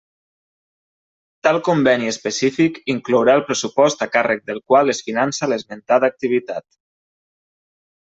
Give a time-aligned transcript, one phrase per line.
[1.47, 6.71] Tal conveni específic inclourà el pressupost a càrrec del qual es finança l'esmentada activitat.